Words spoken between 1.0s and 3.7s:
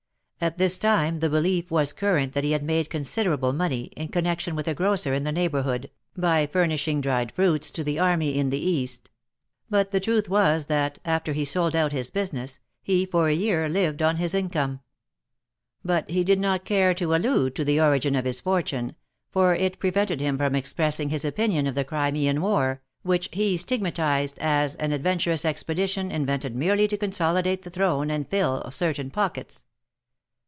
the belief was current that he had made considerable